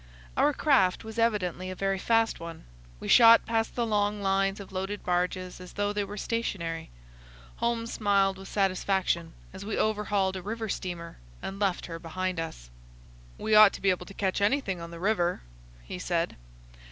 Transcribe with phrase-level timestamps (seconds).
[0.35, 2.63] Our craft was evidently a very fast one.
[2.99, 6.89] We shot past the long lines of loaded barges as though they were stationary.
[7.57, 12.71] Holmes smiled with satisfaction as we overhauled a river steamer and left her behind us.
[13.37, 15.43] "We ought to be able to catch anything on the river,"
[15.83, 16.35] he said.